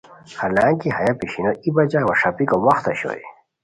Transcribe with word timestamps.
حالانکہ 0.39 0.87
ہیہ 0.97 1.17
پشینو 1.19 1.51
ای 1.61 1.69
بجہ 1.75 2.01
وا 2.07 2.13
ݰپیکو 2.19 2.57
وخت 2.65 2.85
اوشوئے۔ 2.89 3.23